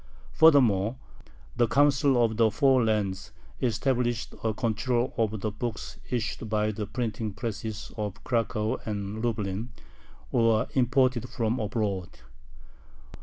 Furthermore, 0.31 0.95
the 1.55 1.67
Council 1.67 2.23
of 2.25 2.35
the 2.37 2.49
Four 2.49 2.83
Lands 2.83 3.31
established 3.61 4.33
a 4.43 4.51
control 4.51 5.13
over 5.15 5.37
the 5.37 5.51
books 5.51 5.99
issued 6.09 6.49
by 6.49 6.71
the 6.71 6.87
printing 6.87 7.33
presses 7.33 7.91
of 7.97 8.23
Cracow 8.23 8.79
and 8.83 9.23
Lublin, 9.23 9.69
or 10.31 10.67
imported 10.73 11.29
from 11.29 11.59
abroad. 11.59 12.09